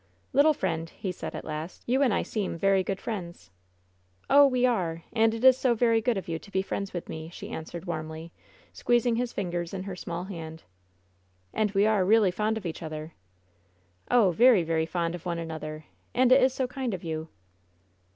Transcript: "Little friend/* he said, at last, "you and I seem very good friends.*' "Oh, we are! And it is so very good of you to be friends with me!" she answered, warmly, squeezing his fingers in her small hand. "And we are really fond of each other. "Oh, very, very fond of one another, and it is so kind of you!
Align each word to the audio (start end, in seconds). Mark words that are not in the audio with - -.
"Little 0.33 0.55
friend/* 0.55 0.89
he 0.89 1.11
said, 1.11 1.35
at 1.35 1.45
last, 1.45 1.83
"you 1.85 2.01
and 2.01 2.11
I 2.11 2.23
seem 2.23 2.57
very 2.57 2.83
good 2.83 2.99
friends.*' 2.99 3.51
"Oh, 4.31 4.47
we 4.47 4.65
are! 4.65 5.03
And 5.13 5.31
it 5.35 5.43
is 5.43 5.59
so 5.59 5.75
very 5.75 6.01
good 6.01 6.17
of 6.17 6.27
you 6.27 6.39
to 6.39 6.49
be 6.49 6.63
friends 6.63 6.91
with 6.91 7.07
me!" 7.07 7.29
she 7.31 7.49
answered, 7.51 7.85
warmly, 7.85 8.31
squeezing 8.73 9.17
his 9.17 9.31
fingers 9.31 9.75
in 9.75 9.83
her 9.83 9.95
small 9.95 10.23
hand. 10.23 10.63
"And 11.53 11.69
we 11.73 11.85
are 11.85 12.03
really 12.03 12.31
fond 12.31 12.57
of 12.57 12.65
each 12.65 12.81
other. 12.81 13.13
"Oh, 14.09 14.31
very, 14.31 14.63
very 14.63 14.87
fond 14.87 15.13
of 15.13 15.27
one 15.27 15.37
another, 15.37 15.85
and 16.15 16.31
it 16.31 16.41
is 16.41 16.51
so 16.51 16.65
kind 16.65 16.95
of 16.95 17.03
you! 17.03 17.27